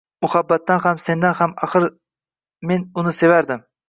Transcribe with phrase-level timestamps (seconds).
[0.25, 1.53] Muhabbatidan ham, mendan ham.
[1.67, 1.85] Axir,
[2.73, 3.63] men uni sevardim…